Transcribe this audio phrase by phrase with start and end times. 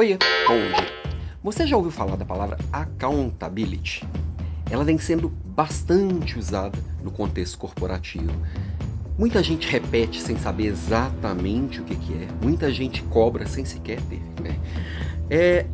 [0.00, 0.16] Oiê,
[0.48, 0.90] bom dia.
[1.44, 4.02] Você já ouviu falar da palavra accountability?
[4.70, 8.32] Ela vem sendo bastante usada no contexto corporativo.
[9.18, 12.28] Muita gente repete sem saber exatamente o que, que é.
[12.42, 14.22] Muita gente cobra sem sequer ter.
[14.42, 14.58] Né?
[15.28, 15.66] É,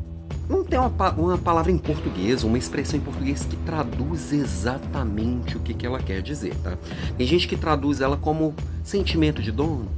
[0.49, 5.61] não tem uma, uma, palavra em português, uma expressão em português que traduz exatamente o
[5.61, 6.77] que, que ela quer dizer, tá?
[7.17, 9.89] Tem gente que traduz ela como sentimento de dono,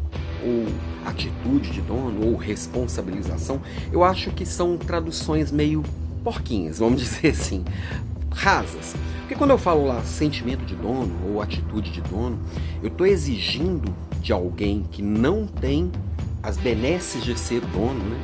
[0.44, 0.66] ou
[1.04, 3.60] atitude de dono, ou responsabilização.
[3.92, 5.82] Eu acho que são traduções meio
[6.22, 7.64] porquinhas, vamos dizer assim,
[8.30, 8.94] rasas.
[9.20, 12.38] Porque quando eu falo lá sentimento de dono ou atitude de dono,
[12.82, 15.92] eu estou exigindo de alguém que não tem
[16.42, 18.18] as benesses de ser dono, né?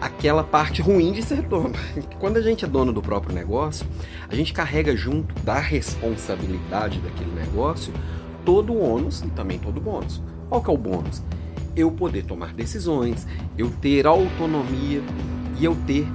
[0.00, 1.74] aquela parte ruim de ser dono.
[2.18, 3.86] Quando a gente é dono do próprio negócio,
[4.28, 7.92] a gente carrega junto da responsabilidade daquele negócio
[8.44, 10.22] todo o ônus e também todo o bônus.
[10.48, 11.22] Qual que é o bônus?
[11.76, 15.02] Eu poder tomar decisões, eu ter autonomia
[15.58, 16.06] e eu ter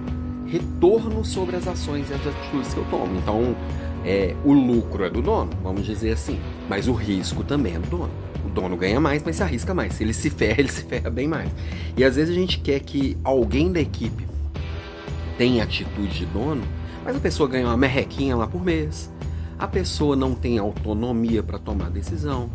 [0.45, 3.16] retorno sobre as ações e as atitudes que eu tomo.
[3.17, 3.55] Então,
[4.05, 7.89] é, o lucro é do dono, vamos dizer assim, mas o risco também é do
[7.89, 9.93] dono dono ganha mais, mas se arrisca mais.
[9.93, 11.49] Se ele se ferra, ele se ferra bem mais.
[11.97, 14.25] E às vezes a gente quer que alguém da equipe
[15.38, 16.63] tenha atitude de dono,
[17.03, 19.11] mas a pessoa ganha uma merrequinha lá por mês.
[19.58, 22.49] A pessoa não tem autonomia para tomar decisão.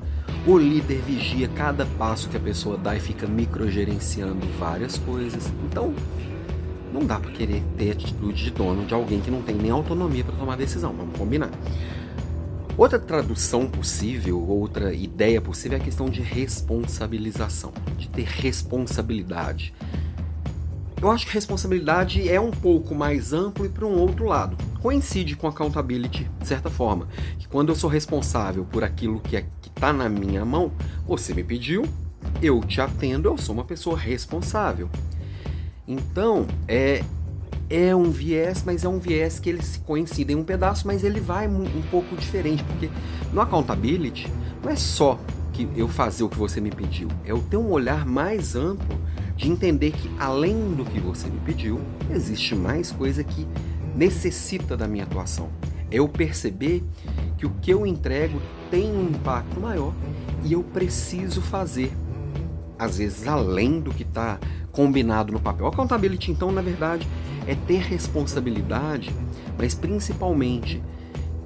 [0.47, 5.53] O líder vigia cada passo que a pessoa dá e fica microgerenciando várias coisas.
[5.65, 5.95] Então,
[6.93, 10.25] não dá para querer ter atitude de dono de alguém que não tem nem autonomia
[10.25, 10.95] para tomar decisão.
[10.95, 11.51] Vamos combinar.
[12.79, 19.75] Outra tradução possível, outra ideia possível é a questão de responsabilização, de ter responsabilidade.
[21.01, 24.57] Eu acho que responsabilidade é um pouco mais amplo e para um outro lado.
[24.81, 27.07] Coincide com accountability, de certa forma.
[27.39, 30.73] Que quando eu sou responsável por aquilo que é, está na minha mão,
[31.07, 31.87] você me pediu,
[32.43, 34.91] eu te atendo, eu sou uma pessoa responsável.
[35.87, 37.05] Então, é,
[37.71, 41.47] é um viés, mas é um viés que eles coincidem um pedaço, mas ele vai
[41.47, 42.91] um, um pouco diferente, porque
[43.33, 44.29] no accountability
[44.63, 45.17] não é só
[45.53, 48.99] que eu fazer o que você me pediu, é eu ter um olhar mais amplo
[49.39, 53.47] de entender que além do que você me pediu, existe mais coisa que
[53.95, 55.49] necessita da minha atuação.
[55.91, 56.83] É eu perceber
[57.39, 59.95] que o que eu entrego tem um impacto maior
[60.45, 61.93] e eu preciso fazer,
[62.77, 64.41] às vezes além do que está
[64.73, 65.69] combinado no papel.
[65.69, 67.07] Accountability, então, na verdade,
[67.47, 69.15] é ter responsabilidade,
[69.57, 70.83] mas principalmente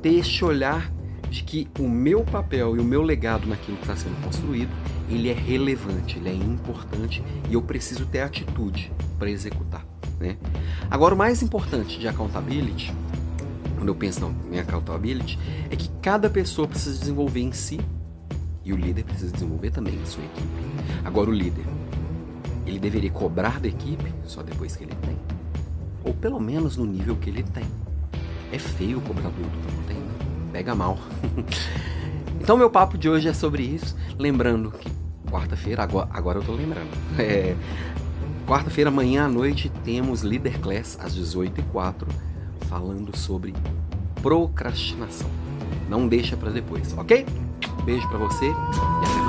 [0.01, 0.91] ter este olhar
[1.31, 4.71] de que o meu papel e o meu legado naquilo que está sendo construído,
[5.15, 9.87] ele é relevante, ele é importante e eu preciso ter atitude para executar.
[10.19, 10.37] Né?
[10.91, 12.93] Agora, o mais importante de accountability,
[13.77, 15.39] quando eu penso em accountability,
[15.71, 17.81] é que cada pessoa precisa desenvolver em si
[18.65, 21.03] e o líder precisa desenvolver também em sua equipe.
[21.05, 21.65] Agora, o líder,
[22.67, 25.17] ele deveria cobrar da equipe só depois que ele tem
[26.05, 27.65] ou pelo menos no nível que ele tem.
[28.53, 30.15] É feio o cobrador do não tem, né?
[30.53, 30.99] Pega mal.
[32.43, 33.97] então meu papo de hoje é sobre isso.
[34.19, 34.91] Lembrando que
[35.31, 36.91] quarta-feira, agora, agora eu tô lembrando.
[37.17, 37.55] É,
[38.45, 42.09] quarta-feira, amanhã à noite, temos Leader Class às 18h04
[42.69, 43.55] falando sobre
[44.21, 45.31] procrastinação.
[45.89, 47.25] Não deixa para depois, ok?
[47.85, 49.22] Beijo para você e até.